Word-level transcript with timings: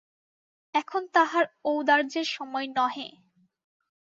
এখন 0.75 1.01
তাহার 1.13 1.45
ঔদার্যের 1.65 2.27
সময় 2.31 2.67
নহে। 2.77 3.07